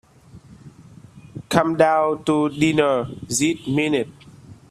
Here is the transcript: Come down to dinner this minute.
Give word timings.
Come 1.49 1.77
down 1.77 2.23
to 2.23 2.49
dinner 2.49 3.05
this 3.21 3.67
minute. 3.67 4.09